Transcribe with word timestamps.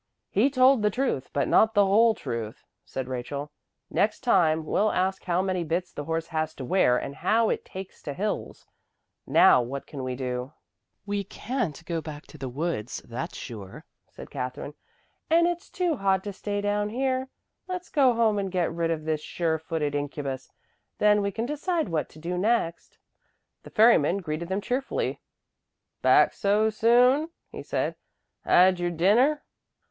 "He 0.31 0.49
told 0.49 0.81
the 0.81 0.89
truth, 0.89 1.29
but 1.31 1.47
not 1.47 1.75
the 1.75 1.85
whole 1.85 2.15
truth," 2.15 2.65
said 2.83 3.07
Rachel. 3.07 3.51
"Next 3.91 4.21
time 4.21 4.65
we'll 4.65 4.91
ask 4.91 5.23
how 5.23 5.43
many 5.43 5.63
bits 5.63 5.93
the 5.93 6.05
horse 6.05 6.25
has 6.29 6.55
to 6.55 6.65
wear 6.65 6.97
and 6.97 7.17
how 7.17 7.51
it 7.51 7.63
takes 7.63 8.01
to 8.01 8.15
hills. 8.15 8.65
Now 9.27 9.61
what 9.61 9.85
can 9.85 10.01
we 10.03 10.15
do?" 10.15 10.53
"We 11.05 11.23
can't 11.23 11.85
go 11.85 12.01
back 12.01 12.25
to 12.29 12.39
the 12.39 12.49
woods, 12.49 13.03
that's 13.05 13.37
sure," 13.37 13.85
said 14.09 14.31
Katherine. 14.31 14.73
"And 15.29 15.45
it's 15.45 15.69
too 15.69 15.97
hot 15.97 16.23
to 16.23 16.33
stay 16.33 16.61
down 16.61 16.89
here. 16.89 17.29
Let's 17.67 17.91
go 17.91 18.13
home 18.15 18.39
and 18.39 18.51
get 18.51 18.73
rid 18.73 18.89
of 18.89 19.05
this 19.05 19.21
sure 19.21 19.59
footed 19.59 19.93
incubus, 19.93 20.47
and 20.49 20.55
then 20.97 21.21
we 21.21 21.31
can 21.31 21.45
decide 21.45 21.89
what 21.89 22.09
to 22.09 22.17
do 22.17 22.39
next." 22.39 22.97
The 23.61 23.69
ferryman 23.69 24.17
greeted 24.17 24.49
them 24.49 24.61
cheerfully. 24.61 25.21
"Back 26.01 26.33
so 26.33 26.71
soon?" 26.71 27.29
he 27.51 27.61
said. 27.61 27.95
"Had 28.43 28.79
your 28.79 28.89
dinner?" 28.89 29.43